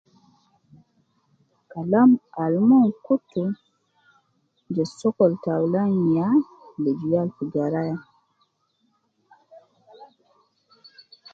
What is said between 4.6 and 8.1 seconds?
je sokol taulan ya liju gal fi garaya